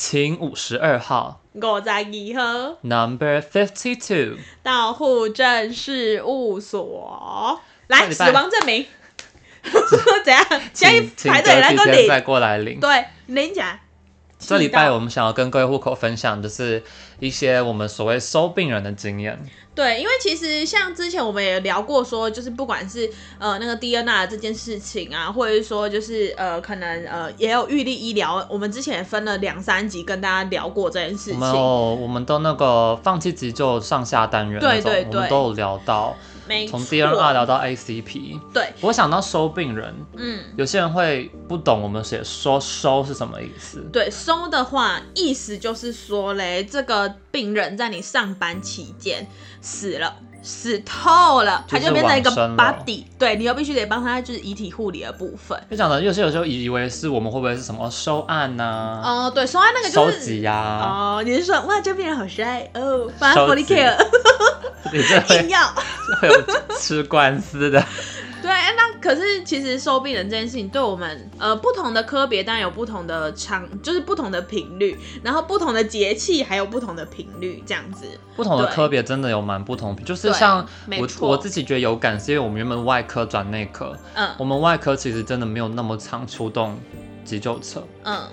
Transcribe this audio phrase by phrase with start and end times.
[0.00, 2.04] 请五十二号，五十二
[2.36, 8.86] 号，Number fifty two，到户政事务所，来死亡证明，
[10.24, 10.46] 怎样？
[10.72, 13.80] 先排队来领，再过来领，对，领起来。
[14.38, 16.82] 这礼拜我们想要跟各位户口分享，就是
[17.18, 19.38] 一些我们所谓收病人的经验。
[19.74, 31.38] 对，因为其实像之前我们也聊过，说就是不管是呃那个 DNR 这件事情啊，或者是说就是呃可能呃也有预立医疗，我们之前也分了两三集跟大家聊过这件事情。
[31.38, 36.16] 没有，我们都那个放弃急救上下单元对对对，我们都有聊到。
[36.68, 43.80] 从 DNR 聊到 ACP，对，我想到收病人，嗯，有些人会不懂我们写说收是什么意思。
[43.92, 49.26] 对，收的话意思就是说嘞，这个病人在你上班期间
[49.60, 55.60] 死了，死透了，他就变成一个 body，对，你又必须得帮他就是遗体护理的部分。
[55.70, 59.00] 就讲的有些有时候以为是我们会不会是什么收案呐？
[59.04, 60.80] 哦，对，收案那个就是收集呀。
[60.82, 63.96] 哦，你是说哇，这病人好帅哦，帮他 body care。
[64.90, 65.60] 你这 硬要
[66.20, 66.34] 会有
[66.78, 67.80] 吃官司的，
[68.40, 78.06] 对，那可是其实收病人这件事情，对我们呃不同的科别当然有不同的长，就是不同的频率，然后不同的节气还有不同的频率，这样子。
[78.36, 80.66] 不同的科别真的有蛮不同，就是像
[80.98, 86.78] 我我自己觉得有感，是因为我们原本外科转内科，嗯，我们外科其实真的没有那么常出动
[87.24, 88.28] 急救车，嗯。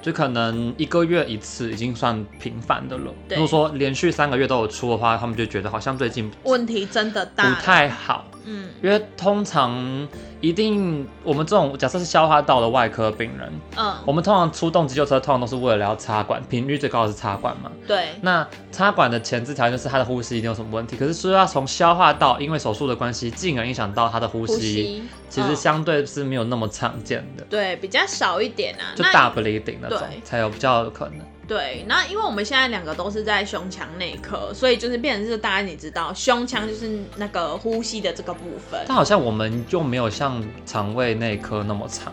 [0.00, 3.12] 就可能一个月一次已经算频繁的了。
[3.30, 8.24] 如果说连续三个月都有出的话，他们就觉得好像最近问题真的大，不太好。
[8.50, 10.08] 嗯，因为通常
[10.40, 17.70] 一定我们这种假设是消化道的外科病人，嗯，我们通常出动急救车，通常都是为了要插管，频率最高的是插管嘛。
[17.86, 18.08] 对。
[18.22, 27.44] 那插管的前置条件就是他的呼吸一定有什么问题，可是说要从消化道，因为手术的关系，进而影响到他的呼吸，呼吸其实相对是没有那么常见的。
[27.50, 31.18] 对，比较少一点啊，就大 bleeding 那种才有比较有可能。
[31.48, 38.78] 对，那因为我们现在两个都是在胸腔内科，所以就是变成是大家你知道，胸腔就是那个呼吸的这个部分。
[38.86, 42.12] 但好像我们就没有像肠胃内科那么长，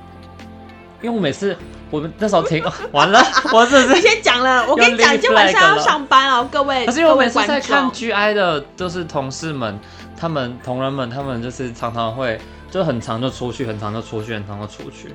[1.01, 1.53] 因为我每次
[1.91, 2.63] 我们那时候听
[2.93, 6.85] 完了， 我是你先讲了，我跟你讲，今晚上要上班哦，各位。
[6.85, 9.77] 可是因为我每次在看 GI 的，就是同事们，
[10.17, 12.39] 他们同仁们，他们就是常常会
[12.71, 15.13] 就很长就出去，很长就出去，很长就出去。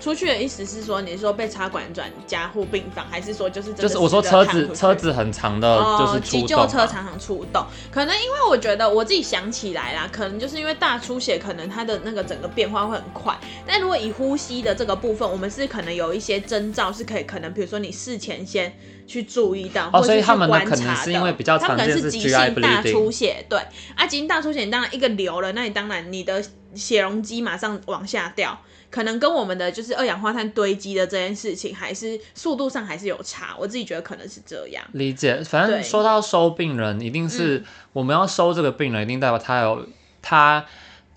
[0.00, 7.64] 出去的意思是说，你是说被插管转加护病房，还是说就是就是我说车子车子很长的，就是急救车常常出动。
[7.90, 13.36] 可能因为我觉得我自己想起来啦，可能就是因为大出血，可能它的那个整个变化会很快。
[13.66, 18.72] 但如果以呼吸的这个部分，我们是可能有一些征兆是可以，可能比如说你事前先
[19.06, 20.52] 去注意到，或者是去观察的。
[20.52, 23.58] 哦，所以他们可能是因为比较常见是急性大出血，对
[23.96, 26.42] 啊，急性大出血，你当然一个流了，那你当然你的
[26.74, 28.56] 血容积马上往下掉。
[28.90, 33.54] 可能跟我们的就是二氧化碳堆积的这件事情，还是速度上还是有差。
[33.58, 34.82] 我自己觉得可能是这样。
[34.92, 37.62] 理解，反正说到收病人，一定是
[37.92, 39.86] 我们要收这个病人，一定代表他有
[40.22, 40.64] 他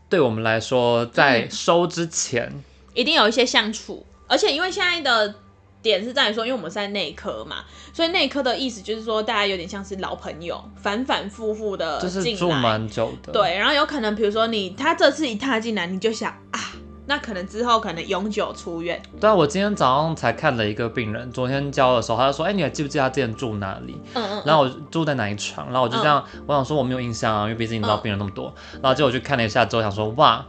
[0.09, 4.05] 对我们来说，在收之前、嗯、一定有一些相处。
[4.27, 5.35] 而且因为现在的
[5.81, 13.31] 点是在于说，因为我们是在内科嘛，所以内科的意思就是说，大家有点像是老朋友，反反复复的进来，就是住蛮久的。
[13.31, 16.70] 对，然后有可能比如说你他这次一踏进来，你就想啊。
[17.07, 19.01] 那可能之后可能永久出院。
[19.19, 23.97] 对啊，我今天早上才看了一个病人，昨天交的时候他就说，哎、欸，你还记不记得他之前住哪里？
[24.13, 24.43] 嗯嗯。
[24.45, 25.67] 然后我住在哪一床？
[25.67, 28.53] 然后我就这样，嗯、我想说我没有印象啊，因为毕竟你知道病人那么多。
[28.73, 30.45] 嗯、然后结果我去看了一下之后，想说哇，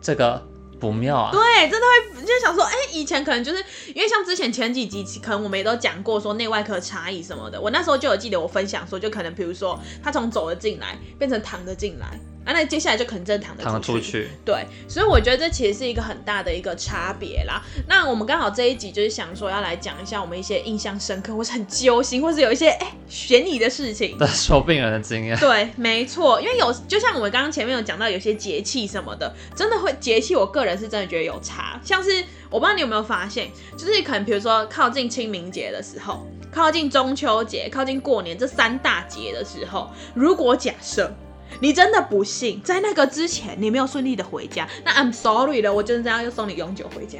[0.00, 0.42] 这个
[0.80, 1.30] 不妙啊。
[1.30, 3.62] 对，真的会就想说，哎、欸，以前可能就是
[3.94, 7.60] 因为像之前前几集，可能我们也都讲过说内外科差异什么的。
[7.60, 12.18] 我那时候就有记得我分享说，就可能比如说他从走了进来变成躺着进来。
[12.42, 14.28] 啊，那接下来就可能真的躺得出去，躺出去。
[14.46, 17.62] 对，所以我觉得这其实是一个很大的一个差别啦。
[17.86, 24.16] 那我们刚好这一集就是想说要来讲一下我们一些印象深刻，或是很揪心，或是有一些哎悬疑的事情。
[24.16, 25.38] 对，收病人的经验。
[25.38, 31.78] 对，没错，因为有就像我们刚刚前面有讲到，有些节气什么的，真的会节气，我个人是真的觉得有差。
[31.84, 41.12] 像是我不知道你有没有发现，就是可能比如说靠近清明节的时候，靠近中秋节，靠近过年这三大节的时候，如果假设。
[41.58, 47.18] 你真的不幸在那个之前，你没有顺利的回家，那 I'm sorry 了，我就是这样又送你永久回家。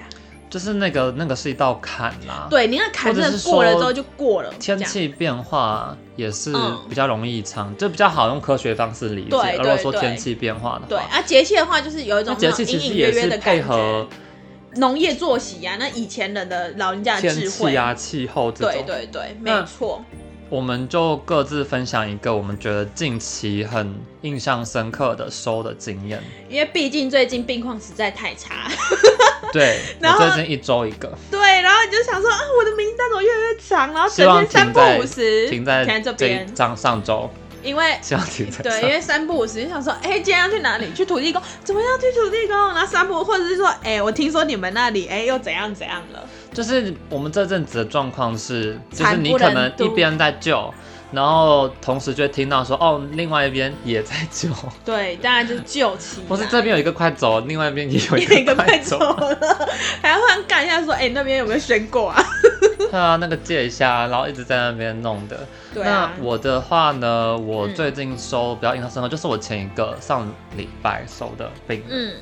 [0.49, 4.53] 就是那个那个是一道坎啦，对，你那坎真的过了之后就过了。
[4.59, 6.53] 天气变化也是
[6.89, 9.37] 比较容易长，嗯、就比较好用科学方式理解。
[9.37, 14.09] 而，如果说天气变化的话，对啊，节气的话就是有一种节气其实也是配合
[14.75, 20.05] 农业作息啊，那以前人的老人家的智慧啊，气候这种，对对对，没错。
[20.51, 28.69] 我们就各自分享一个我们觉得近期很印象深刻的收的经验，因为毕竟最近病况实在太差。
[29.53, 31.17] 对， 然后最近一周一个。
[31.31, 33.93] 对，然后你就想说啊，我的名单怎么越来越长？
[33.93, 36.57] 然后整天三不五十停在停在这边。
[36.57, 37.31] 上上周。
[37.63, 38.01] 因为
[38.63, 40.91] 对，因为三不五十就想说，哎、欸，今天要去哪里？
[40.95, 41.43] 去土地公？
[41.63, 42.57] 怎么样去土地公？
[42.57, 46.27] 然后三不，或者是说，哎、欸，我听说你们那里，哎、欸，又怎样怎样了？
[46.53, 50.73] 就是我们这阵子的状况是，就是你可能一边在救，
[51.13, 54.49] 然后同时就会听到说，哦，另外一边也在救。
[54.85, 56.21] 对，当然就是救起。
[56.29, 59.39] 不是这边有一个快走，另外一边 也有一个快走，了，
[60.03, 62.23] 还要忽然干一下说，哎、欸，那边有没有选过啊？
[62.91, 65.47] 对啊，那个借一下，然后一直在那边弄的。
[65.73, 66.13] 对啊。
[66.19, 71.85] 那我的话呢，我最近收比较印象深刻，就是我前一个上礼拜收的病。
[71.89, 72.13] 嗯，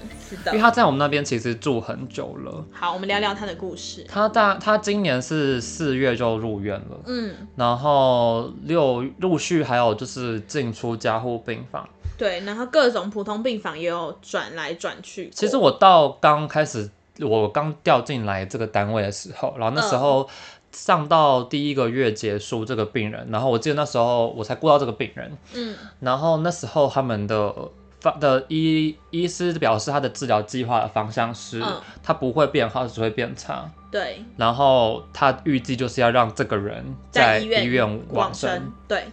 [0.47, 2.65] 因为他在我们那边其实住很久了。
[2.71, 4.05] 好，我们聊聊他的故事。
[4.09, 7.01] 他大他今年是四月就入院了。
[7.07, 7.35] 嗯。
[7.57, 11.89] 然后六陆续还有就是进出加护病房。
[12.17, 15.31] 对，然后各种普通病房也有转来转去。
[15.31, 16.91] 其实我到刚开始，
[17.21, 20.23] 我刚调进来这个单位的时候，然后那时候。
[20.23, 20.29] 嗯
[20.71, 27.53] 上到第一个月结束，这个病人，然后我记得那时候我才顾到这个病人，嗯，然后那时候他们的
[28.01, 39.05] 方的医医师表示他的治疗计划的方向是，嗯、他不会变好，只会变差，对，然后他预计就是要让这个人在医院往生，对，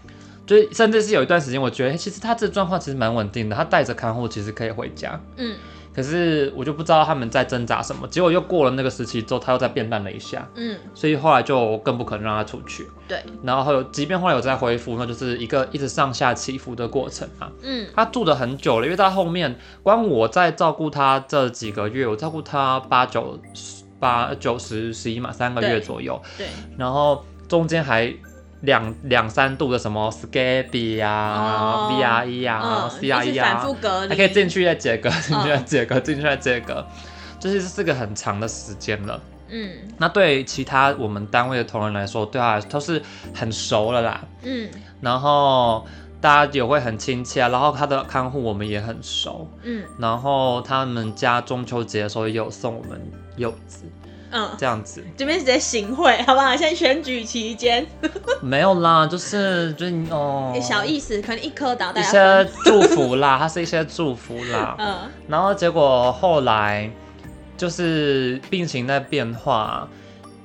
[0.46, 5.56] 就甚至是有一段时间，我觉得其实他这状况其实蛮稳定的，他带着看护其实可以回家，嗯。
[5.96, 23.40] 可是我就不知道他们在挣扎什么，结果又过了那个时期之后，他又再变淡了一下，嗯，所以后来就更不可能让他出去，对，然后即便后来有再恢复，那就是一个一直上下起伏的过程啊，嗯，他住的很久了，因为他后面光我在照顾他这几个月，我照顾他八九
[23.98, 28.14] 八九十十一嘛，三个月左右，对，对，然后中间还。
[28.66, 33.66] 两两三度的什么 Scabby 啊，VRE 啊，CRE 啊，
[34.10, 36.86] 还可以进去再解隔，进去再解隔，进去再解隔，
[37.40, 39.22] 就是是个很长的时间了。
[39.48, 39.70] 嗯，
[40.00, 43.02] 那对其他我们单位的同仁来说，对他都是
[43.34, 44.22] 很熟了啦。
[44.42, 44.68] 嗯，
[45.02, 45.86] 然后
[46.20, 49.48] 大家也会很亲切啊，然后他的看护我们也很熟。
[49.62, 53.00] 嗯，然后他们家中秋节的时候也有送我们
[53.38, 53.84] 柚子。
[54.38, 56.50] 嗯，这样子，这边是在行贿，好不好？
[56.58, 57.88] 现在选举期间，
[58.44, 64.76] 没有啦，就是就哦，小意思，可能一颗导弹，一些祝福啦， 它是一些祝福啦。
[64.78, 64.98] 嗯，
[65.30, 66.92] 然后结果后来
[67.56, 69.88] 就是病情在变化，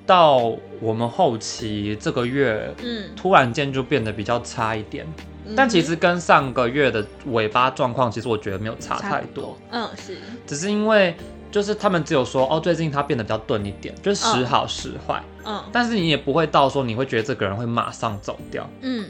[0.06, 5.04] 到我们后期这个月，嗯，突然间就变得比较差一点，
[5.46, 9.58] 嗯、但其实跟上个月的尾巴状况，其实我觉得没有差太多。
[9.72, 10.16] 嗯，是，
[10.46, 11.12] 只是因为。
[11.50, 15.22] 就是他们只有说哦，最近他变得比较钝一点，就是时好时坏。
[15.44, 18.68] 嗯，但是你也不会到说你会觉得这个人会马上走掉。
[18.82, 19.06] 嗯，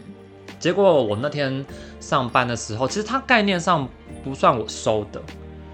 [0.58, 1.64] 结果我那天
[2.00, 3.86] 上班的时候，其实他概念上
[4.24, 5.20] 不算我收的。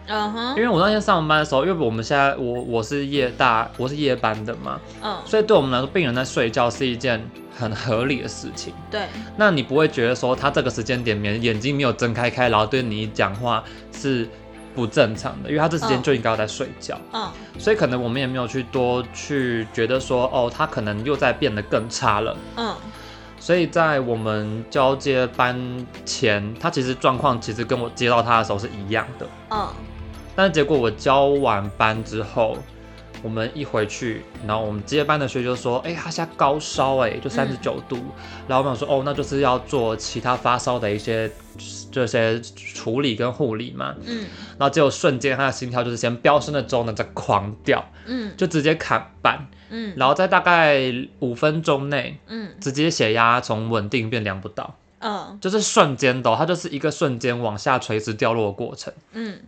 [0.08, 4.80] 嗯哼，因为我那天上班的时候，因为我们现在我我是夜大，我是夜班的嘛。
[5.02, 7.24] 嗯，所以对我们来说，病人在睡觉是一件
[7.56, 8.72] 很合理的事情。
[8.90, 14.28] 对，那你不会觉得说他这个时间点眼眼睛没有睁开开，然后对你讲话是。
[14.76, 17.28] 不正常的，因为他这时间就应该要在睡觉，嗯，
[17.58, 22.74] 所以可能我们也没有去多去觉得说，哦，他可能又在变得更差了，嗯，
[23.40, 25.58] 所以在我们交接班
[26.04, 29.66] 前，他其实状况其实跟我接到他的时候是一样的，嗯，
[30.36, 32.58] 但是结果我交完班之后。
[33.22, 37.96] 我们一回去，然后我们接班的学姐就说：“哎、欸，他现在高烧，哎，就三十九度。
[37.96, 38.12] 嗯”
[38.46, 41.30] 然后我们说：“哦，那就是要做其他发烧的一些
[41.90, 44.26] 这些处理跟护理嘛。”嗯，
[44.58, 50.80] 然后结果瞬间他的心跳就是先飙升了之后呢，再狂掉，嗯，就直接砍板，嗯，然后在大概
[51.20, 59.40] 五分钟内，嗯，直接血压从稳定变量不到，嗯，就是瞬间的，它就是一个瞬间往下垂直掉落的过程，嗯。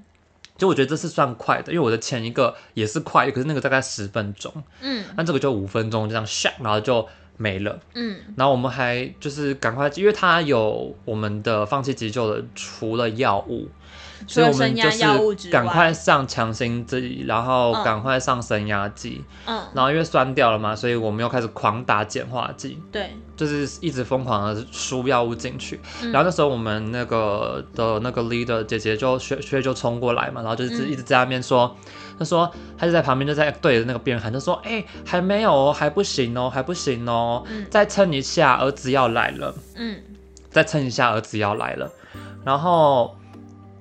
[0.58, 13.68] 就我觉得这是算快的，因为我的前一个也是快的，可是那个大概十分钟，嗯，那这个就五分钟，就这样下，然后就没了，嗯，然后我们还就是赶快，因为它有我们的放弃急救的，除了药物。
[14.26, 25.80] 所以我们就是赶快上强心剂，然后赶快上升压剂，嗯，然后因为酸掉了嘛，所以我们又开始狂打碱化剂，对，就是一直疯狂的输药物进去。
[26.02, 31.74] 嗯、然后那时候我们那个的那个 leader 姐姐就学学就冲过来嘛，然后就是一直在那边说，
[32.18, 39.96] 她、嗯、说她就在旁边就在对着那个病人喊，就说，哎、欸，还没有哦，还不行哦，还不行哦，嗯、再撑一下，儿子要来了，嗯，
[40.50, 41.90] 再撑一下，儿子要来了，
[42.44, 43.14] 然后。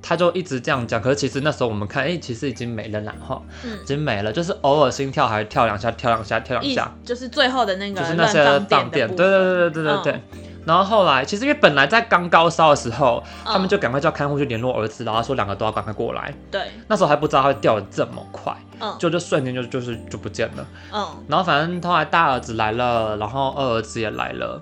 [0.01, 10.13] 他就一直这样讲，可是其实那时候我们看，哎、欸，其实已经没了，然后，嗯，已经没了，就是偶尔心跳还跳两下，跳两下，跳两下，就是最后的那个，就是那些放电，对对对对对对对。
[10.13, 16.33] 嗯、然后后来其实因为本来在刚高烧的时候，嗯、他们就赶快叫看护去联络儿子，然后说两个都要赶快过来。
[16.51, 20.65] 对，那时候还不知道他会掉的这么快，嗯，就就瞬间就就是就不见了。
[20.93, 24.61] 嗯，然后反正后来大儿子来了，然后二儿子也来了。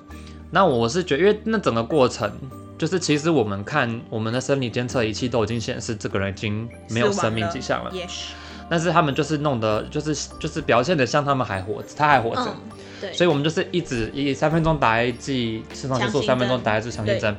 [0.51, 2.31] 那我是觉得，因为那整个过程，
[2.77, 7.91] 就是其实我们看我们的生理监测仪器都已经显示这个人已经没有生命迹象了。
[7.91, 8.27] Yes.
[8.67, 12.41] 但是他们就是弄的，就是就是表现的像他们还活着，他还活着。
[12.47, 12.55] 嗯，
[12.99, 13.13] 对。
[13.13, 17.35] 所以我们就是一直以三分钟打一剂肾上腺素，三分钟打一支强心针，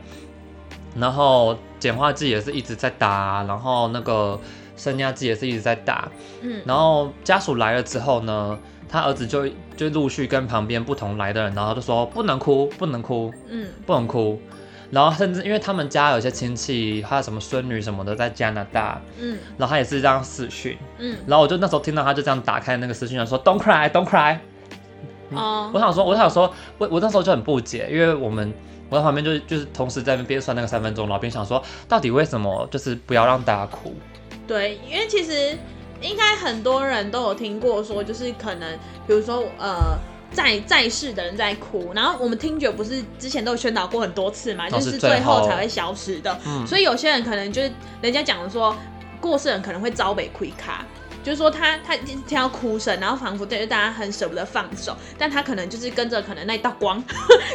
[0.95, 4.39] 然后碱化剂也是一直在打，然后那个
[4.77, 6.09] 升压剂也是一直在打。
[6.43, 6.63] 嗯。
[6.65, 8.57] 然后家属来了之后呢，
[8.89, 14.41] 他儿子就就陆续跟旁边不同来的人，然后就说不能哭，不能哭，嗯，不能哭。
[14.91, 24.39] 然后甚至因为他们家有些亲戚，还有什么孙女什么的在加拿大，嗯，然后他也是这样私讯，嗯，然后我就那时候听到他就这样打开那个私讯，说 Don't cry, Don't cry。
[25.31, 28.53] 哦，我想说，我想说，我我那时候就很不解，因为我们
[28.89, 33.93] 我在旁边就是就是同时在那边算那个三分钟，然后边想说，到底为什么就是不要让大家哭？
[34.47, 35.59] 对，因为其实
[36.01, 39.99] 应该很多人都有听过说，就是可能比如说呃。
[40.37, 46.39] 在在世的人在哭，然后我们听觉不是之前都有宣导过很多次嘛，就是最后才会消失的。
[46.45, 48.77] 嗯，所以有些人可能就是人家讲的说，
[49.19, 50.85] 过世人可能会遭北亏卡，
[51.25, 57.03] 就是说他他听到哭声，然后仿佛对着大家很舍不得放手，但他可能就是跟着可能那一道光，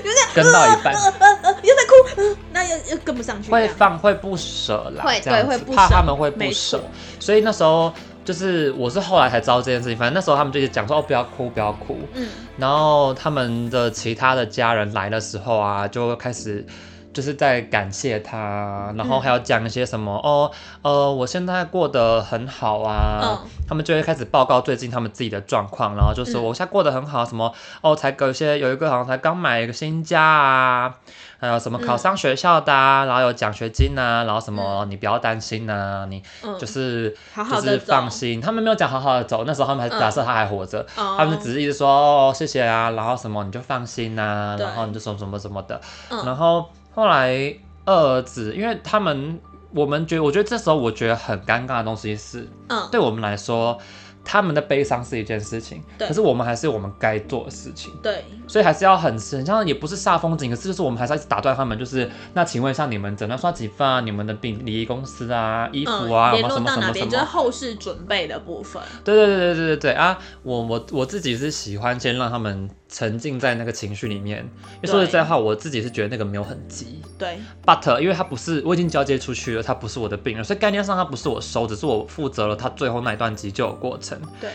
[0.03, 6.83] 就 是跟到一半，呃呃呃，又在哭，那又又跟不上去，会放会不舍啦，会对会不舍，怕他们会不舍，
[7.19, 7.93] 所以那时候。
[8.31, 16.65] 就是我是后来才知道这件事情，反正那时候他们就讲说哦，不要哭不要哭，嗯，然后他们的其他的家人来的时候啊，就开始
[17.13, 20.51] 就是在感谢他，然后还要讲一些什么、嗯、哦
[20.81, 30.95] 呃，我现在过得很好啊，嗯、他们就会开始报告最近他们自己的状况，然后就说我现在过得很好，什么哦才有些有一个好像才刚买一个新家啊。
[31.41, 36.23] 还有什么考上学校的、啊，嗯、然后有奖学金啊，然后什么你不要担心啊，嗯、你
[36.59, 38.39] 就是就是放心。
[38.39, 45.81] 他们没有讲好好的走，那时候他们还假设他还活着，嗯、他们只是一直说哦谢谢啊，然后什么你就放心啊，然后你就什么什么什么的。
[46.11, 47.55] 嗯、然后后来
[47.85, 49.39] 二儿子，因为他们
[49.73, 53.77] 我们觉得，我觉得这时候我觉得很尴尬的东西是，嗯，对我们来说。
[54.23, 63.99] 他们的悲伤是一件事情，对可是我们还是我们该做的事情，对，所以还是要很很像也不是煞风景，可是就是我们还是要一直打断他们，就是那请问一下你们诊断刷几份啊？
[64.01, 67.09] 你们的病礼仪公司啊，衣服啊，联络、嗯、到哪边？
[67.09, 68.79] 就是后事准备的部分。
[69.03, 70.15] 对对对对对对对啊！
[70.43, 72.69] 我我我自己是喜欢先让他们。
[72.91, 74.39] 沉浸在那个情绪里面，
[74.75, 77.01] 因为说实在话，我自己是觉得那个没有很急。
[77.17, 84.19] 对，But 因为它不是，我已经交接出去了，它不是我的病人，所以概念上它不是我收，只是我负责了他最后那一段急救的过程。
[84.41, 84.49] 对。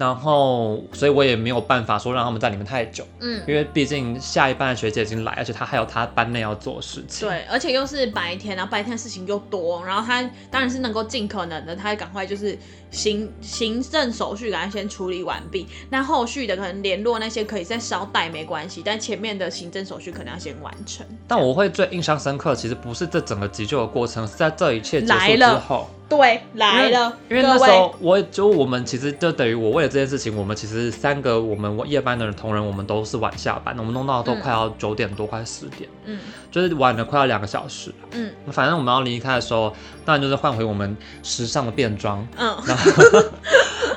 [0.00, 12.58] 然后，所以我也没有办法说让他们在里面太久，嗯，因为毕竟下一班的学姐已经来，而且她还有她班内要做的事情，对，而且又是白天，然后白天事情又多，然后她当然是能够尽可能的，她赶快就是
[12.90, 21.04] 行行政手续赶快先处理完毕，那后续的可能联络那些可以再稍带没关系，但前面的行政手续可能要先完成。
[21.28, 25.90] 但我会最印象深刻，其实不是这整个急救的过程，是在这一切结束之后。
[26.10, 27.16] 对，来了。
[27.30, 36.18] 因为，那时候，我就我们其实就等于我为了这件事情，我们其实三个我们夜班的同仁，我们都是晚下班，我们弄到都快要九点多，快十点，嗯，
[36.50, 39.72] 就是晚了快要两个小时，嗯，反正我们要离开的时候，
[40.04, 42.92] 当然就是换回我们时尚的便装，嗯，然后。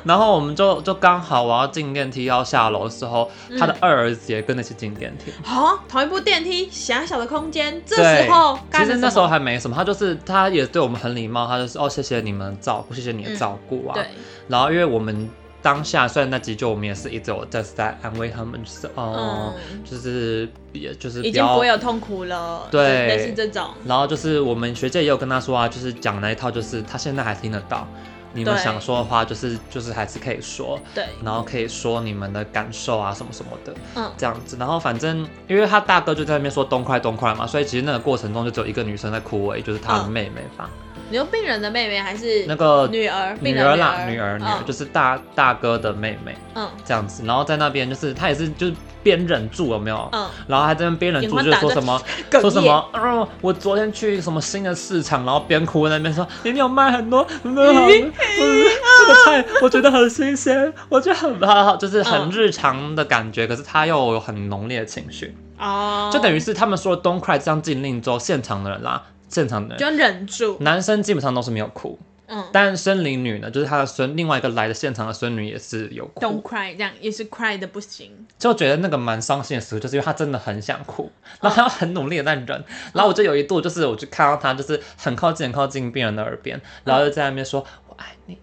[0.04, 5.32] 然后我们就就刚好我要进电梯要下楼的时候，嗯、他的二儿子也跟着去进电梯。
[5.44, 7.82] 好、哦，同一部电梯，狭小的空间。
[7.86, 13.94] 这时候，其实那时候还没什么，他就是他也对我们很礼貌，他就是哦谢谢你们照顾，谢谢你的照顾啊。
[13.96, 14.06] 嗯、对。
[14.48, 15.30] 然后因为我们
[15.62, 22.68] 当下虽然那急救，我们也是一直有在在安慰他们，就是哦，嗯、就是也就是已经不会有痛苦了。
[22.70, 23.70] 对，类似这种。
[23.86, 27.88] 然后就是我们学姐也有跟他说啊，就是讲那一套，就是他现在还听得到。
[28.34, 40.70] 你们想说的话，就是就是还是可以说，对，然后可以说你们的感受啊什么什么的，嗯，这样子，然后反正因为他大哥就在那边说东快东快嘛，所以其实那个过程中就只有一个女生在哭而已，就是他的妹妹吧。
[40.74, 40.80] 嗯。
[41.10, 43.38] 你说病人的妹妹还是那个女儿？
[43.40, 50.10] 女儿啦，女儿女儿就是大大哥的妹妹，嗯，这样子，然后在那边就是他也是就是边忍住有没有？
[50.12, 69.04] 嗯，然后还在那边边忍住就说什么说什么，嗯，我昨天去什么新的市场，然后边哭在那边说，里面有卖很多很多好，这个菜我觉得很新鲜，我觉得很好，就是很日常的感觉，可是他又有很浓烈的情绪哦，就等于是他们说 Don't cry 这样禁令之后，现场的人啦。
[69.30, 81.12] 现场的人就忍住，男生基本上都是没有哭，嗯，但森林女呢，就是她的孙，另外一个来的现场的孙女也是有哭，Don't cry，这样也是 cry 的不行，就觉得那个蛮伤心的时候，就是因为她真的很想哭，
[81.42, 88.38] 然后他要很努力的在忍，嗯、然后我就有一度就是我就看到她就是很靠近很靠近病人的耳边，然后就在那边说、嗯、我爱你。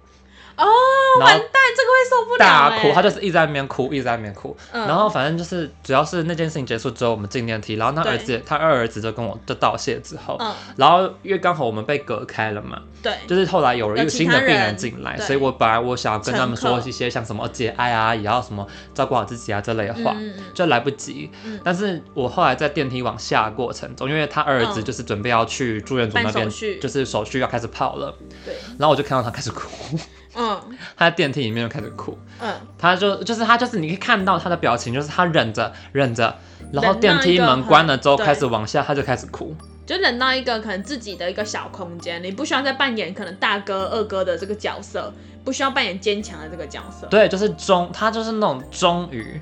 [0.61, 2.39] 哦，完蛋，这个会受不了。
[2.39, 4.57] 大哭，他就是一直在那边哭，一直在那边哭。
[4.73, 21.31] 嗯、然后反正就是，主要是那件事情结束之后，我们进电梯，然后他儿子，他二儿子就跟我就道谢之后，嗯、然后因为刚好我们被隔开了嘛，对，就是后来有了一个新的病人进来，所以我本来我想要跟他们说一些像什么节哀啊，也要什么照顾好自己啊这类的话，嗯、就来不及。
[21.45, 26.51] 嗯、但是我后来在电梯往下过程中，因为他二儿子就是准备要去住院组那边，
[26.81, 28.15] 就是手续要开始跑了，
[28.45, 29.99] 对，然后我就看到他开始哭。
[30.37, 30.61] 嗯，
[30.97, 32.17] 他在电梯里面就开始哭。
[32.41, 36.35] 嗯，他就就是他就是你可以看到他的表情，就是他忍着忍着，
[36.73, 45.13] 然后电梯门关了之后开始往下，他就开始哭，就忍到一个可能自己的一个小空间，你不需要再扮演可能大哥二哥的这个角色，
[45.45, 47.07] 不需要扮演坚强的这个角色。
[47.09, 49.41] 对，就是终，他就是那种终于，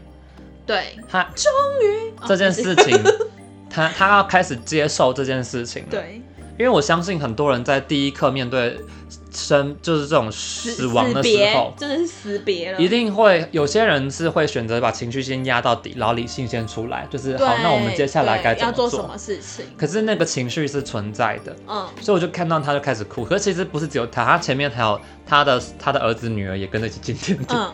[0.64, 1.52] 对他终
[1.83, 2.99] 于这件事情，
[3.68, 5.85] 他他要开始接受这件事情。
[5.90, 6.23] 对，
[6.59, 8.80] 因为我相信很多人在第一刻面对。
[9.38, 12.78] 生就是这种死亡的时候，真的是死别了。
[12.80, 18.90] 一定会有些人是会选择把情绪先压到底，然后理性先出来，就是好，那我们接下来该怎么做？
[18.90, 19.64] 什么事情？
[19.76, 23.25] 可是那个情绪是存在的，嗯，所以我就看到他就开始哭。
[23.25, 27.54] 可是其实不是只有他，他前面还有他的他的儿子女儿也跟着一起进电梯。
[27.54, 27.73] 嗯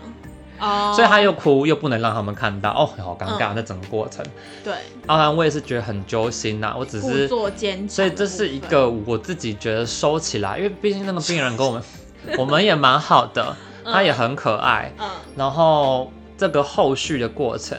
[0.60, 4.24] 哦，所以他又哭，又不能让他们看到，哦，好尴尬那整个过程。
[4.62, 4.72] 对，
[5.06, 11.82] 当然我也是觉得很揪心呐，我只是做坚强，所以这是一个我自己觉得收起来，因为毕竟那个病人跟我们，
[12.38, 17.78] 我们也蛮好的，他也很可爱，嗯，然后这个后续的过程，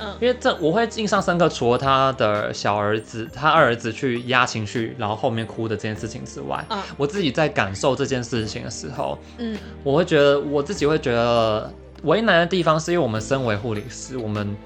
[0.00, 11.72] 嗯，因为这我会印象深刻，除了他的小儿子，他二儿子去压情绪，然后后面哭的这件事情之外，嗯，我自己在感受这件事情的时候，嗯，我会觉得我自己会觉得。
[12.06, 14.56] 为难的地方是因为我们身为护理师，我们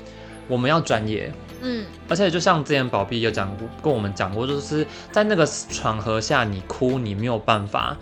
[0.46, 7.96] 我们要专业，嗯，而且就像之前宝碧有讲过，跟我们讲过，就是在那个场合下，你哭，你没有办法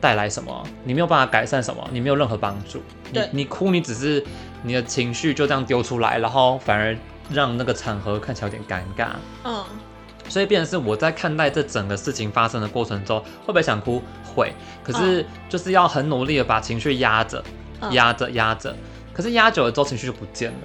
[0.00, 2.82] 带来什么，你没有办法改善什么，你没有任何帮助。
[3.12, 4.22] 对你，你哭，你只是
[4.62, 6.96] 你的情绪就这样丢出来，然后反而
[7.30, 9.08] 让那个场合看起来有点尴尬。
[9.44, 9.64] 嗯，
[10.28, 14.02] 所以变成是我在看待这整个事情发生的过程中，会不会想哭？
[14.34, 17.42] 会，可是就是要很努力的把情绪压着。
[17.90, 18.74] 压着压着，
[19.12, 20.58] 可是压久了之后情绪就不见了。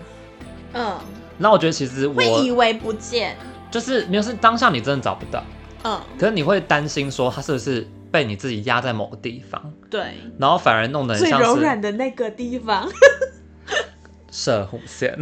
[0.73, 0.97] 嗯，
[1.37, 3.35] 那我觉得其实我会以为不见，
[3.69, 5.43] 就是没有是当下你真的找不到。
[5.83, 9.73] 嗯，可是你会担心说他是不是被你自己压在某个地方？
[9.89, 12.87] 对，然后反而弄得很像柔软的那个地方，
[14.31, 15.17] 射弧线，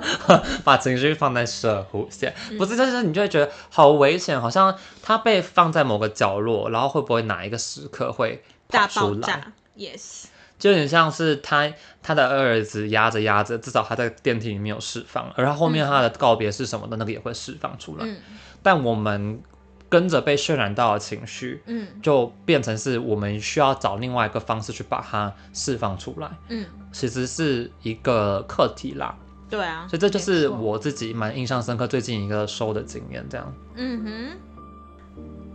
[0.64, 9.40] 把情绪放在射弧线，不是，就是你就会觉得好危险，好像他被放在某个角落，然后会不会哪一个时刻会大爆炸
[9.78, 10.24] ？Yes。
[10.60, 18.04] 就有点像是他他的二儿子压着压着，至少他在电梯里面有释放，而他后面他的告别是什么的，那个也会释放出来。
[18.06, 18.18] 嗯、
[18.62, 19.42] 但我们
[19.88, 26.30] 跟着被渲染到的情绪，嗯，就变成是我们需要找另外一个方式去把它释放出来。
[26.48, 29.16] 嗯，其实是一个课题啦。
[29.48, 33.52] 对啊，所以这就是我自己蛮印象深刻最近一个收的经验，这样。
[33.74, 34.38] 嗯哼。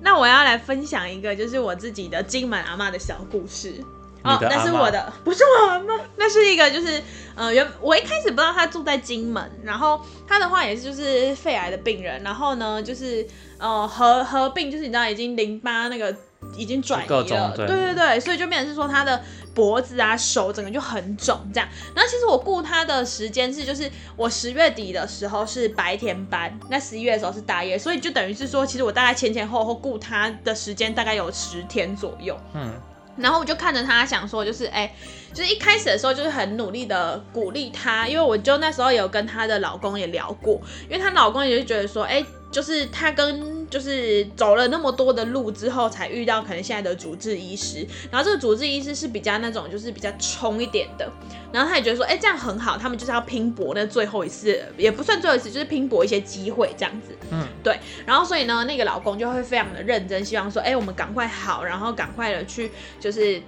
[0.01, 3.83] 那我要来分享一个，就是我自己的金门阿妈的小故事。
[4.25, 5.99] 哦，那是我的， 不是我的吗？
[6.17, 7.01] 那是一个，就是，
[7.35, 13.25] 呃，原我一开始不知道他住在金门，然后他的话也是就是肺癌的病人，然后呢，就是
[13.59, 16.15] 呃合合并，就是你知道已经淋巴那个
[16.55, 19.21] 已经转移了，对对对，所以就变成是说他的
[19.53, 21.69] 脖子啊手整个就很肿这样。
[21.93, 32.73] 然后其实我雇他的时间是就是我十月底的时候是白天班，那十一月的时候是大夜，所以就等于是说，其实我大概前前后后雇他的时间大概有十天左右，嗯。
[33.17, 34.93] 然后我就看着他，想说就是，哎，
[35.33, 42.25] 就是一开始的时候就是很努力的鼓励他，因为我就那时候有跟他的老公也聊过，因为她老公也是觉得说，哎。
[42.51, 47.85] 就是他跟就是走了那么多的路之后，才遇到可能现在的主治医师。
[48.11, 51.11] 然后这个主治医师是比较那种就是比较冲一点的。
[51.51, 57.15] 然后他也觉得说，哎，这样很好，他们就是要拼搏那最后一次，也不算最后一次，就是拼搏一些机会这样子。
[57.31, 57.79] 嗯，对。
[58.05, 63.41] 然后所以呢，那个老公就会非常的认真，希望说，哎，我们赶快好，然后赶快的去就是。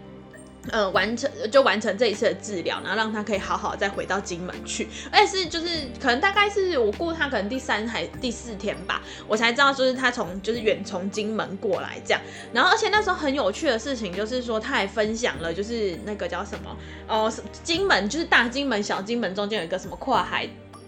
[0.72, 4.88] 呃，完成就完成这一次的治疗，然后让他可以好好再回到金门去。
[5.12, 5.68] 而且是就是
[6.00, 12.22] 可能大概是我过他可能第三还第四天吧，我才知道就是他从就是远从金门过来这样。
[12.54, 16.76] 然后而且那时候很有趣的事情就是说他还分享了就是那个叫什么
[17.08, 17.32] 哦，
[17.64, 20.48] 金门就是大金门小金门中间有一个什么跨海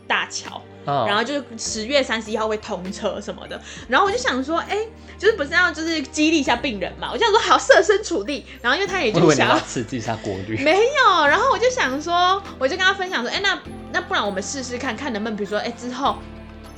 [0.09, 3.61] 大桥，哦、然后就是十月三十一号会通车什么的。
[3.87, 7.11] 然后我就想说，哎、欸，就是不是要就是激励一下病人嘛？
[7.13, 11.27] 我就想说好设身处地，然后因为他也就想要刺激一下国旅， 没有。
[11.27, 13.59] 然后我就想说，我就跟他分享说，哎、欸，那
[13.93, 16.15] 那不然我们试试看看能不能，比如说，哎、欸，之后。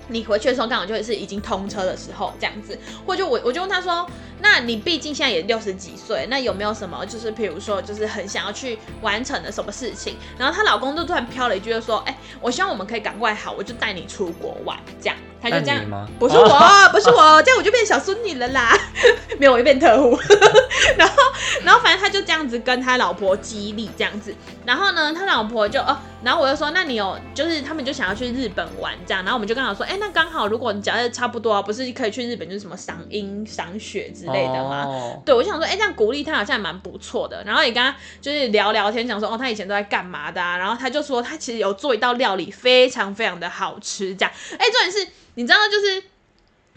[0.07, 4.05] 你回去的时候刚好就会是已经通车的时候，这样子，或者我我就问他说，
[4.41, 10.17] 那你毕竟现在也六十几岁，那有没有什么就是比如说就是很想要去完成的什么事情？
[10.37, 16.49] 然后她老公就突然飘了一句就说，哎、欸，我希望我们可以赶快好，我就带你出国玩，这样，他就这样，不是我，
[16.91, 18.77] 不是我，这样我就变小孙女了啦，
[19.39, 20.17] 没有，我就变特务，
[20.97, 21.15] 然后
[21.63, 24.33] 然后反正他就这样子跟他老婆激励这样子，
[24.65, 25.97] 然后呢，他老婆就哦。
[26.23, 35.25] 然后我就说，那你有就是他们就想要去日本玩这样，然后我们就刚好说，哎，那刚好如果你假设差不多啊，不是可以去日本就是什么赏樱赏雪之类的吗？Oh.
[35.25, 37.43] 对，我想说，哎，这样鼓励他好像还蛮不错的。
[37.43, 40.57] 然后也跟他就是聊聊天，讲说，哦，他以前都在干嘛的啊？
[40.57, 44.15] 然后他就说，他其实有做一道料理，非常非常的好吃。
[44.15, 46.03] 这样，哎，重点是，你知道就是，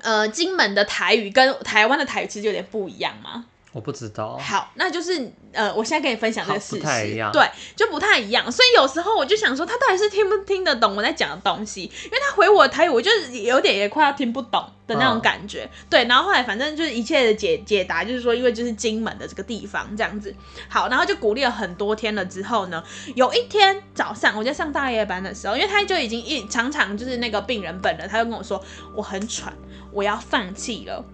[0.02, 3.44] 呃，金门的台语跟台湾的台语其实有点不一样吗？
[3.74, 4.38] 我不知道。
[4.38, 8.50] 好，那就是呃，我现在跟你分享这个事实，对，就不太一样。
[8.50, 11.82] 所以有时候我就想说，他到底是听不听得懂我在讲的东西？
[11.82, 15.64] 因为他回我的台语，我就有点也快要听不懂的那种感觉。
[15.64, 20.32] 哦、对，然后后来反正就是一切的解解答，就是说因为就是金门的这个地方这样子。
[20.68, 22.80] 好，然后就鼓励了很多天了之后呢，
[23.16, 28.62] 有一天早上我在上大夜班的时候，因为他就已经一常常就是那个病人本了，他就跟我说
[28.94, 29.52] 我很喘，
[29.90, 31.04] 我要放弃了。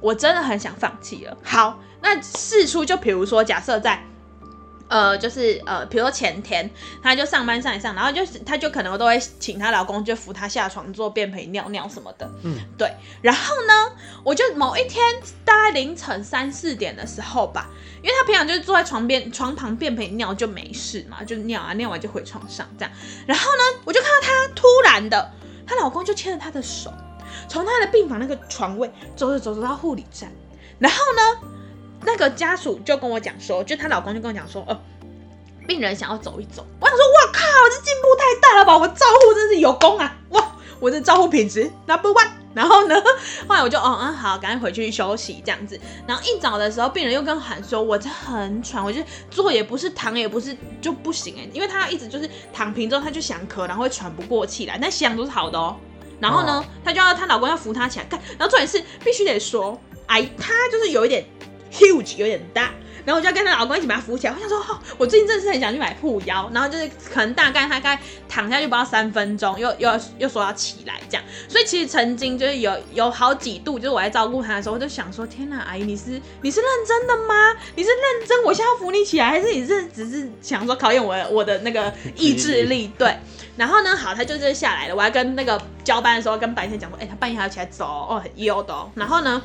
[0.00, 1.36] 我真的很想放弃了。
[1.42, 4.04] 好，那事出就比如说，假设在，
[4.88, 6.70] 呃，就是呃，比如说前天，
[7.02, 12.30] 她就上班上一上，然后就是她就可能都会请她老公就扶她下床做便盆尿尿什么的。
[12.44, 12.90] 嗯，对。
[13.20, 15.04] 然后呢，我就某一天
[15.44, 17.68] 大概凌晨三四点的时候吧，
[18.00, 22.92] 因为她平常就是坐在床边床旁便盆尿就没事嘛，就尿啊尿完就回床上这样。
[23.26, 25.32] 然后呢，我就看到她突然的，
[25.66, 26.90] 她老公就牵着她的手。
[27.48, 30.30] 从他的病房那个床位走着走着到护理站，
[30.78, 31.48] 然后呢，
[32.04, 34.78] 那个家属就跟我讲说，就她老公就跟我讲说，呃，
[35.66, 36.64] 病人想要走一走。
[36.80, 38.76] 我想说，哇靠，这进步太大了吧！
[38.76, 42.28] 我照护真是有功啊，哇，我的照护品质 number one。
[42.54, 42.94] 然后呢，
[43.46, 45.78] 后来我就，哦，嗯，好，赶紧回去休息这样子。
[46.06, 55.76] 然后一早的时候，病人又跟喊说，我这很喘，我就坐也不是，躺也不是，就不行哎，因为他一直就是躺平之后他就想咳，然后会喘不过气来，但想都是好的哦。
[56.20, 61.24] 然后呢，她、哦、就要她老公要扶她起来，看，然后重点是必须得说，哎，她就是有一点
[61.72, 62.72] huge，有点大，
[63.08, 64.34] 然后我就要跟她老公一起把她扶起来。
[64.34, 71.24] 我想说，哦，我最近真的是很想去买护腰，然后就是可能大概她该躺下去不到三分钟，又又又说要起来这样。
[71.48, 77.34] 所以其实曾经就是有有好几度，就是我在照顾她的时候，我就想说，天哪，阿姨你是你是认真的吗？
[77.74, 78.44] 你是认真？
[78.44, 82.92] 我现在要扶你起来，还是你是只是想说考验我我的那个意志力？
[82.98, 83.16] 对。
[83.56, 84.94] 然后呢，好，他就这下来了。
[84.94, 88.88] 我还跟那个交班的时候跟白天讲说，哎、欸，他半夜还要起来走哦，很悠的哦。
[88.94, 89.42] 然后呢，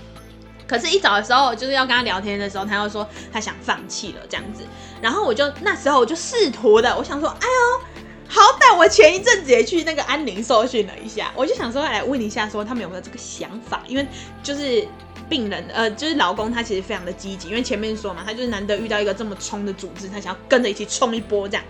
[0.73, 4.63] 可是，一早的时候就是要跟他聊天的时候，他又说他想放弃了这样子。
[4.99, 13.83] 然后我就那时候我就试图的，我想说，哎呦，好歹我前一阵子也去那个安宁受训了一下，我就想说来问一下，说他们有没有这个想法？
[13.87, 14.07] 因为
[14.41, 14.83] 就是
[15.29, 21.63] 病人，呃，就是老公他其实非常的积极，因为前面说嘛，他就是难得遇到一个这么冲的组织，他想要跟着一起冲一波这样。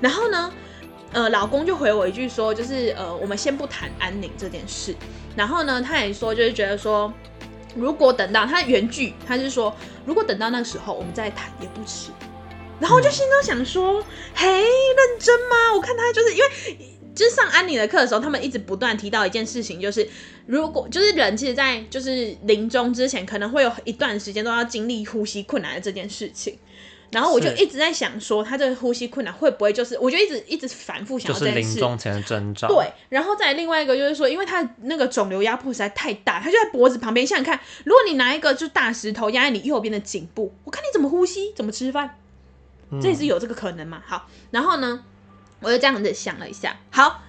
[0.00, 0.52] 然后呢，
[1.12, 4.96] 呃，老公就回我一句说，就是呃，我们先不谈安宁这件事。
[5.36, 7.12] 然后呢，他也说，就是觉得说，
[7.74, 12.10] 如果等到他原句，他是说，如果等到那个时候我们再谈也不迟。
[12.80, 14.04] 然后我就心中想说，
[14.34, 15.74] 嘿，认真吗？
[15.74, 16.78] 我看他就是因为，
[17.14, 20.08] 就是上安妮的课的时候，他们一直不断提到一件事情，就是
[20.46, 26.56] 如果就是人其实，在就是临终之前，可能会有一段时间都要经历呼吸困难的这件事情。
[27.10, 31.60] 然后我就一直在想说，他这个呼吸困难会不会就是，我就一直一直反复想要这件事。
[31.62, 32.68] 就是临终前的征兆。
[32.68, 37.26] 对，然后再另外一个就是说，因为他那个肿瘤压迫实在太大，他就在脖子旁边。
[37.26, 42.18] 想想看，如果你拿一个就大石头压在你右边的颈部，我看你怎么呼吸，怎么吃饭，
[43.00, 44.02] 这也是有这个可能嘛。
[44.06, 45.02] 好，然后呢，
[45.60, 46.76] 我就这样子想了一下。
[46.90, 47.22] 好，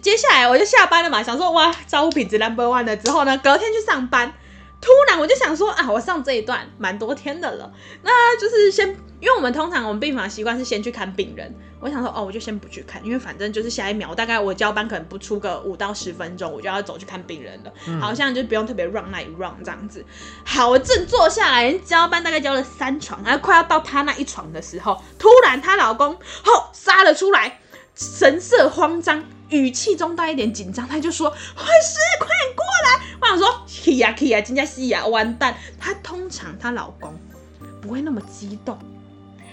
[0.00, 4.32] 接下来我就下班了嘛，想说哇，照顾品质 number one 了之后呢，隔天去上班。
[4.80, 7.70] 突然我就想说啊，我上这一段蛮多天的了，
[8.02, 8.88] 那就是先，
[9.20, 20.02] 因为我们通常我们病房习惯是先去看病人，我想说哦，我就先不去看，因为反正就是下一秒，大概我交班可能不出个五到十分钟，我就要走去看病人了，嗯、好像就不用特别 run 那一 run 这样子。
[20.44, 27.60] 好，我正坐下来，交班大概交了三床，然后快要到他那一床的时候，突然她老公吼杀了出来，
[27.94, 29.22] 神色慌张。
[29.50, 37.14] 语气中带一点紧张，他就说：“会师，快点过来！”我想说：“可以啊，可以啊，真的是啊，完蛋！”她通常她老公
[37.80, 38.78] 不会那么激动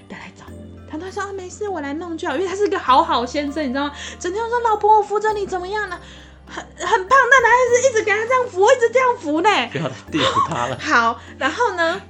[0.08, 0.68] 的来找我。
[0.90, 3.94] 他都说啊没事，我来弄就好，因为他是个好好先生，你知道吗？
[4.20, 6.00] 整天说老婆我扶着你怎么样呢？
[6.46, 9.50] 很很胖，但他还是一直给他这样扶，一直这样扶呢。
[9.72, 10.80] 不要地死他了。
[10.80, 12.02] 好，然后呢，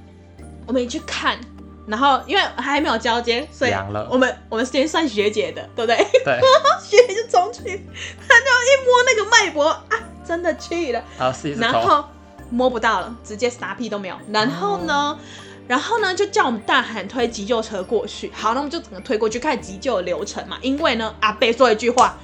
[0.66, 1.40] 我们一去看。
[1.88, 3.72] 然后因为还没有交接，所以
[4.10, 5.96] 我们我们先算学姐的，对不对？
[6.24, 6.38] 对。
[6.84, 11.02] 学姐就冲去，他就一摸那个脉搏啊，真的去了。
[11.16, 11.60] 好，试试。
[11.60, 12.04] 然后
[12.50, 14.16] 摸不到了，直接啥屁都没有。
[14.30, 15.18] 然后呢，
[15.66, 18.30] 然后呢就叫我们大喊推急救车过去。
[18.34, 20.58] 好，那我们就整个推过去，开始急救的流程嘛。
[20.60, 22.16] 因为呢，阿贝说一句话，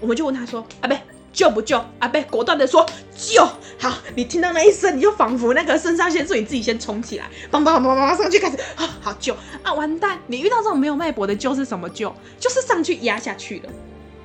[0.00, 0.96] 我们就问他说：“阿伯。”
[1.38, 1.80] 救不救？
[2.00, 2.84] 阿贝果断的说
[3.16, 3.48] 救。
[3.78, 9.72] 好，你听到那一声，你就仿佛那个肾上腺素，你自己先冲起来，砰砰砰砰砰上去开始啊，好救啊！
[9.72, 12.12] 完蛋，你遇到这种没有脉搏的救是什么救？
[12.40, 13.68] 就是上去压下去的。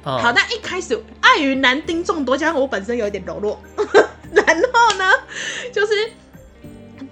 [0.05, 3.61] 哦、好，那一开始碍于男丁众多，加上我本身有一点柔弱，
[4.33, 5.13] 然后呢，
[5.71, 5.93] 就是。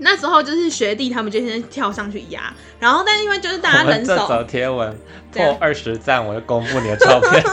[0.04, 4.98] 那时候就是学弟他们就先跳上去压，然后但是因为就是大家人手，这则贴文
[5.32, 7.44] 破二十赞，我就公布你的照片。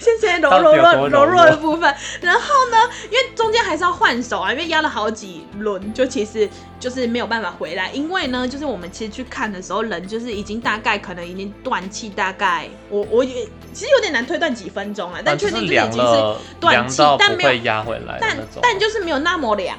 [0.00, 1.94] 谢谢柔柔弱柔弱的部分。
[2.20, 6.48] 然后呢，因为中间还是要换手啊，因为压了好几轮，就其实
[6.80, 7.90] 就是没有办法回来。
[7.92, 19.76] 因为呢，就是我们其实去看的时候，人就是已经大概可能已经断气，大概我我也其实有点难推断几分钟了，但确定就是已经是断气，但没有压回来，但但就是没有那么凉。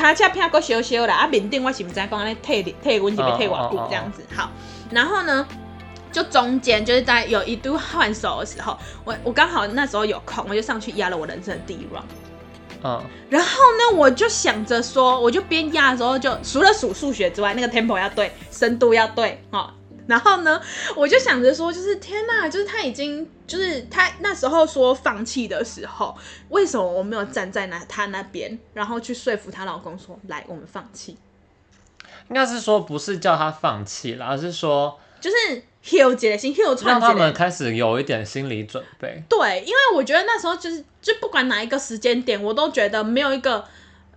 [0.00, 4.24] 卡车片够烧烧啦，啊面顶我是不知讲安尼退退温是不退瓦固这样子。
[4.34, 4.50] 好，
[4.90, 5.46] 然后呢，
[6.10, 12.04] 就中间就是在有一度换手的时候，我我刚好那时候有空，我就上去压了我人生的第一 round。
[12.82, 19.70] 嗯，然后呢，我就想着说，我就边压的时候就除了数数学之外，那个 tempo 要对，深度要对，哦。
[20.06, 20.60] 然后呢，
[20.96, 26.16] 我就想着说，就是天呐，就是他已经，就是他那时候说放弃的时候，
[26.48, 31.16] 为什么我没有站在那他那边，然后去说服她老公说，来，我们放弃。
[32.28, 39.22] 应该是说不是叫他放弃了，而是说就是 heal 决心 heal 让他们开始有一点心理准备。
[39.28, 43.64] 对，因为我觉得那时候就是，就不管哪一个时间点，我都觉得没有一个。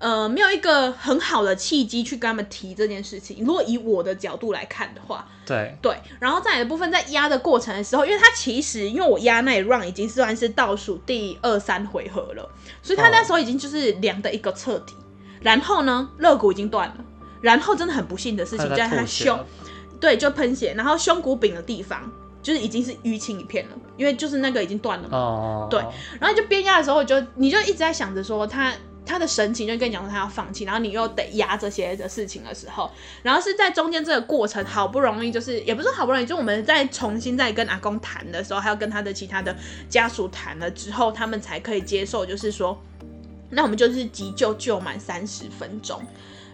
[0.04, 3.38] 呃，没有一个很好的契机去跟他们提这件事情。
[3.40, 14.94] 如果以我的角度来看的话，对对，然后再来的部分，在压的过程的时候，因为他其实因为我压那一 round 已经算是倒数第二三回合了，所以他那时候已经就是凉的一个彻底。
[14.94, 16.96] 哦、然后呢，肋骨已经断了，
[17.40, 19.40] 然后真的很不幸的事情，在他胸，
[20.02, 22.12] 对，就喷血，然后胸骨柄的地方
[22.42, 25.18] 就是已经是淤青一片了，因为就是那个已经断了嘛。
[25.18, 25.80] 哦，对，
[26.20, 28.74] 然后就边压的时候就，就你就一直在想着说他。
[29.06, 32.90] 他的神情就跟你讲说他要放弃，然后你又得压这些的事情的时候，
[33.22, 39.56] 然后是在中间这个过程，好不容易就是也不是好不容易，就我们再重新再跟阿公谈的时候，还要跟他的其他的
[39.90, 42.82] 家属谈了之后，他们才可以接受，就是说，
[43.50, 46.02] 那我们就是急救救满三十分钟，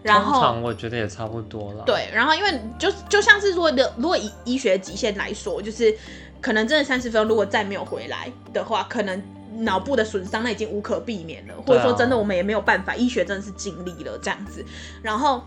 [0.02, 1.84] 然后通常我觉得也差不多了。
[1.86, 5.96] 对，然后因为就就像是说的，如果以医学极限来说，就是
[6.42, 9.22] 可能真的三十分钟，如果再没有回来的话，可能。
[9.58, 14.64] 脑部的损伤那已经无可避免了，或者说真的我们也没有办法，医学真的是尽力了这样子。
[15.02, 15.44] 然后，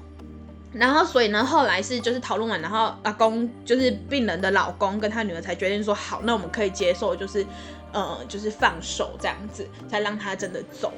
[0.72, 7.46] 然后所以呢，后来是就是讨论完，然后阿公就是病人的老公跟他女儿才决定说好，那我们可以接受，就是
[7.92, 10.92] 呃就是放手这样子，才让他真的走。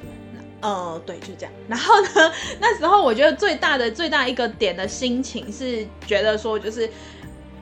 [0.61, 1.51] 呃，对，就这样。
[1.67, 6.89] 然后呢，那时候我觉得最大的最大一个点的心情是觉得说，就是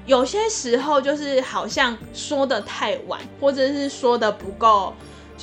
[0.06, 4.94] 有些时候就是好像说的太晚，或者是说的不够。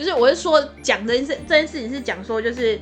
[0.00, 2.80] 就是我是说讲这件事，这件事情是讲说就是，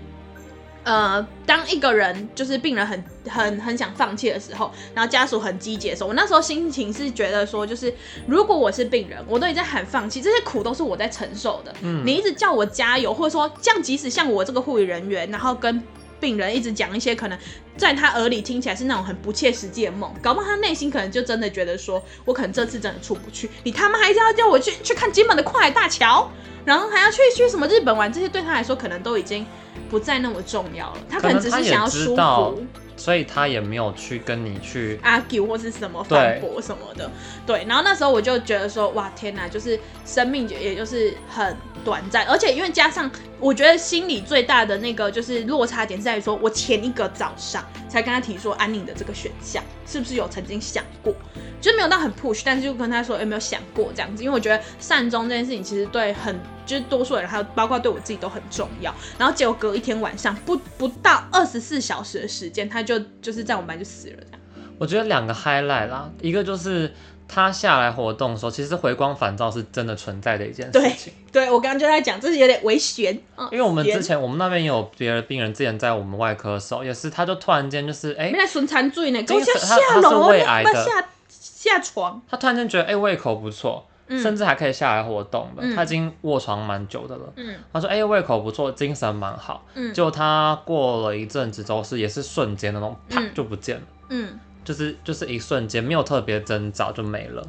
[0.85, 7.92] 呃，当一个人就是病人很很很想放弃的时候，然后家属很积极的时候，我那时候心情是觉得说，就是
[8.28, 11.74] 如果我是病人，我都已经在喊放弃，这些苦都是我在承受的。
[11.83, 15.83] 嗯，你一直叫我加油，或者说这样，即使像我这个护理人员，然后跟
[16.20, 17.38] 病人一直讲一些可能
[17.76, 26.31] 在他耳里听起来是那种很不切实际的梦，搞不好他内心可能就真的觉得说，我可能这次真的出不去，你他妈还是要叫我去去看金门的跨海大桥？
[26.64, 29.46] 然后还要去去什么日本玩，这些对他来说可能都已经
[29.88, 30.98] 不再那么重要了。
[31.09, 32.62] 他可能只是想要舒服，
[32.94, 37.11] 所以他也没有去跟你去 argue 或是什么反驳什么的。
[37.46, 41.57] 对，然后那时候我就觉得说，哇，天哪，就是生命也就是很
[41.88, 51.14] 短暂，而且因为加上，我觉得心里最大的那个就是落差点在于说，我前一个早上才跟他提说安宁的这个选项，是不是有曾经想过？
[51.62, 58.94] 就是没有到很 push，但是就跟他说有没有想过这样子，因为我觉得善终这件事情其实对很就是多数人，还有包括对我自己都很重要。
[59.16, 64.40] 然后结果隔一天晚上不不到二十四小时的时间，他就就是在我们班就死了这样。
[64.79, 66.92] 我觉得两个 highlight 啦，一个就是
[67.28, 71.12] 他下来活动的时候，其实回光返照是真的存在的一件事情。
[71.30, 73.14] 对，对我刚刚就在讲，这是有点危险。
[73.52, 81.04] 因为我们之前我们那边有别的病人，之前在我们外科的时候也是，他就突然间就是哎，没来顺产罪呢，他他是胃癌的。
[81.28, 82.20] 下床。
[82.28, 83.84] 他突然间觉得哎、欸、胃口不错。
[84.10, 87.30] 甚至还可以下来活动的，嗯、他已经卧床蛮久的了。
[87.36, 89.66] 嗯、他说：“哎、欸，胃口不错，精神蛮好。
[89.74, 93.82] 嗯”就他过了一阵子之后，是也是瞬间的那种，啪就不见了。
[94.08, 97.42] 嗯，就是就是一瞬间，没有特别征兆就没了，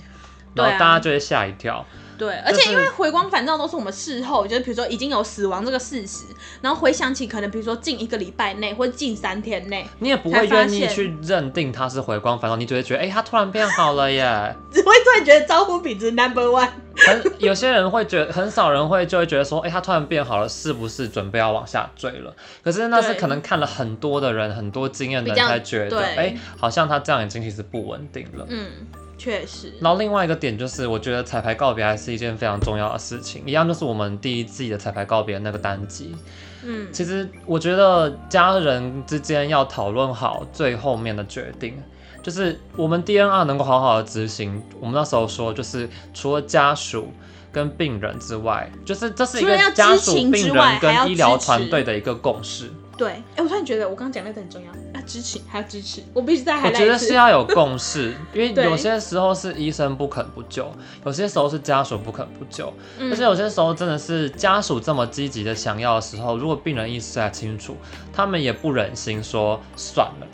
[0.54, 1.86] 然后大家就会吓一跳。
[2.18, 6.24] 对，而且因为回光返照都是我们事后，就是比如说已经有死亡这个事实，
[6.62, 16.70] 然后回想起可能比如说近一个礼拜内或者近三天内，你也不会愿意去认定他是回光返照，你只会觉得哎、欸，他突然变好了耶， 只会突然觉得招呼品质 number one。
[17.10, 22.34] 很有些人会觉得，很少人会就会觉得说，哎、欸，他突然变好了，是不是准备要往下坠了？
[22.64, 28.46] 可是那是可能看了很多的人，很多经验的人才觉得，哎、欸，好像他这样已经其实不稳定了。
[28.50, 28.70] 嗯。
[29.18, 33.44] 确实，然后另外一个点就是，我觉得彩排告别还是一件非常重要的事情。
[33.46, 36.16] 一样就是我们第一季的彩排告别那个单集，
[36.64, 41.78] 嗯，其实我觉得家人之间要讨论好最后面的决定，
[42.22, 44.62] 就是我们 DNR 能够好好的执行。
[44.80, 47.12] 我们那时候说，就是除了家属
[47.52, 52.72] 跟病人之外，就是这是一个家属、病人跟医疗团队的一个共识。
[52.98, 56.04] 对，哎、欸，我突然觉得我刚刚讲那个很重要，要支持，还要支持。
[56.14, 56.68] 我必须再还。
[56.68, 60.70] 我觉得是要有共识， 因为有些时候是医生不肯不救，
[61.06, 67.78] 有些时候是家属不肯不救，嗯、而且有些时候真的是家属这么积极的想要的时候，如果病人意识还清楚，
[68.12, 70.28] 他们也不忍心说算了，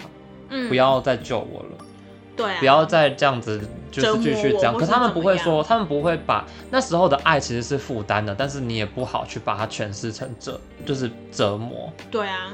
[0.56, 1.86] 嗯，不要再救我了。
[2.36, 4.74] 对、啊，不要再这样子，就是继续这样。
[4.74, 11.92] 可是他们不会说，他们不会把那时候的爱其实是负担的，但是你也不好去把它诠释成折，就是折磨。
[12.12, 12.52] 对啊，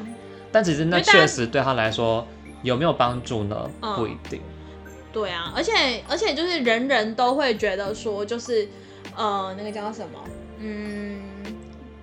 [0.52, 2.28] 但其实那确实对他来说
[2.62, 3.70] 有没有帮助呢？
[3.82, 4.42] 嗯、不一定。
[5.12, 8.68] 对啊，而且而且就是人人都会觉得说，就是
[9.16, 10.20] 呃，那个叫什么，
[10.60, 11.31] 嗯。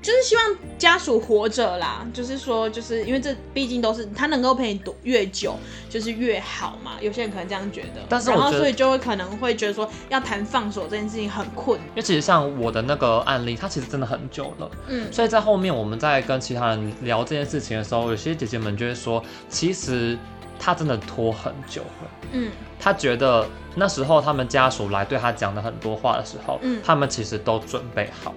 [0.09, 5.55] 就是希望家属活着啦，就是说，就是因为这毕竟都是他能够陪你多越久，
[5.90, 6.92] 就是越好嘛。
[6.99, 11.79] 有些人可能这样觉得，但是然后所以就会可能会觉得说，要谈放手这件事情很困。
[11.79, 20.16] 因为其实像我的那个案例，他其实真的很久了，嗯，所以在后面我们在跟其他人聊这件事情的时候，有些姐姐们就会说，其实
[20.59, 28.35] 他真的拖很久了，嗯，他觉得那时候他们家属来对他讲的很多话的时候，嗯，他们其实都准备好。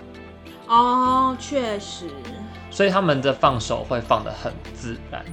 [0.72, 2.08] 哦，确实，
[2.70, 5.26] 所以他们的放手会放的很自然，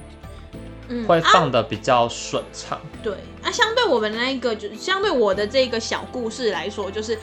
[0.89, 2.77] 嗯，会放的比较顺畅。
[3.01, 7.17] 对，啊，相对我们那一个，就相对我的这个小故事来说，就是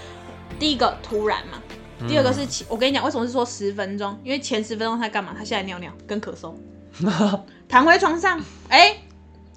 [0.58, 1.58] 第一个突然嘛，
[2.00, 4.18] 嗯、第二个是，我跟你讲，为什么是说十分钟？
[4.24, 5.34] 因为前十分钟他干嘛？
[5.36, 6.54] 他下来尿尿跟咳嗽，
[7.68, 9.00] 躺回床上，哎、欸，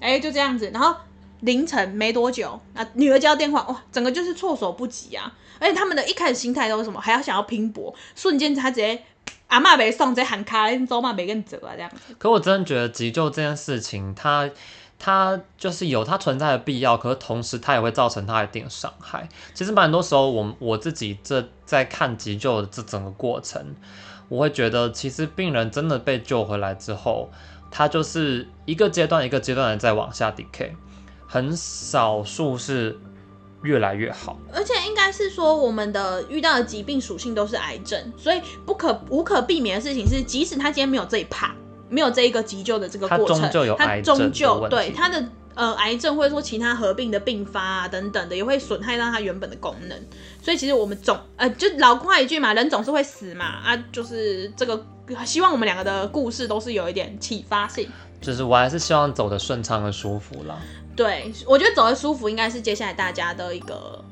[0.00, 0.94] 哎、欸，就这样子，然后
[1.40, 5.32] 凌晨没多久，啊，女儿接到电话，哇，整个就是措手不及啊。
[5.58, 7.00] 而且他们的一开始心态都是什么？
[7.00, 9.02] 还要想要拼搏，瞬间他直接
[9.48, 11.90] 阿嬷没送，直接喊卡，走嘛没跟走啊这样。
[12.18, 14.48] 可我真的觉得急救这件事情，它
[14.98, 19.28] 它就是有它存在的必要，可是同时它也会造成它一定伤害。
[19.52, 23.76] 其实蛮多时候我，我我自己这在看急救的这整个过程，
[24.28, 27.30] 我会觉得其实病人真的被救回来之后，
[27.70, 30.70] 他就是一个阶段一个阶段的在往下 decay，
[31.30, 32.98] 很少数是。
[33.62, 41.54] 越来越好，而且应该是说，我们的遇到的疾病属性都是癌症，所以不可无可避免的事情是，即使他今天没有这一趴，
[41.90, 45.22] 没有这一个急救的这个过程，他终究有癌症，他终究对他的
[45.54, 50.06] 呃癌症或者说其他合并的并发啊等等的，也会损害到他原本的功能。
[50.40, 54.82] 所以其实我们总呃就老话一句嘛，人总是会死嘛啊，就是这个
[55.26, 57.86] 希望我们两个的故事都是有一点启发性，
[58.22, 60.58] 就是我还是希望走的顺畅和舒服啦。
[60.96, 64.02] 对，我觉得走得舒服应该是接下来大家的一个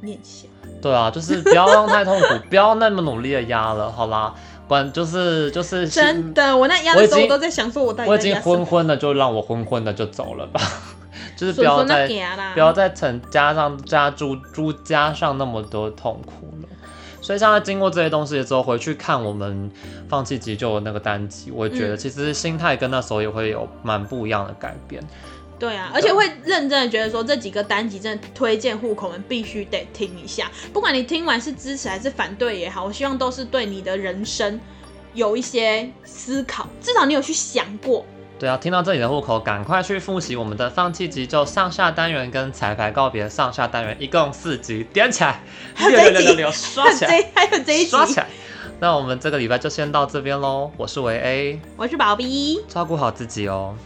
[0.00, 0.50] 念想。
[0.80, 4.34] 对啊，就是不要让太痛苦，不要那么努力的压了，好啦，
[4.66, 5.88] 管就是就是。
[5.88, 10.60] 真的，我那压的时候我都在想说，我我已经昏昏的，就让我昏昏的就走了吧，
[11.36, 12.08] 就是不要再
[12.54, 16.68] 不要再成加上加诸诸加上那么多痛苦了。
[17.20, 19.70] 所以现在经过这些东西之后，回去看我们
[20.08, 25.00] 放弃急救的那个单集，我觉得其实心态跟那时候也会有蛮不一样的改变。
[25.62, 34.58] 对啊，而且会认真的觉得说，这几个单集真的推荐户口们必须得听一下，不管你听完是支持还是反对也好，我希望都是对你的人生
[35.14, 38.04] 有一些思考，至少你有去想过。
[38.40, 45.40] 对啊，听到这里的户口，赶快去复习我们的放弃急救上下单元跟彩排告别上下单元，一共四集，点起来，
[45.76, 48.26] 还有这一集，刷起来，还有这一集，刷起来。
[48.80, 53.76] 那我们这个礼拜就先到这边喽，我是维 A，我是宝 B，照顾好自己哦。